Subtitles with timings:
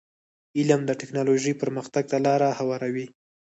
[0.57, 3.05] علم د ټکنالوژی پرمختګ ته لار هواروي.